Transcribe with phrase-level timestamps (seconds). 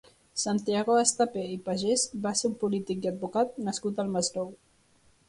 [0.43, 4.51] Santiago Estapé i Pagès va ser un polític i advocat nascut al Masnou.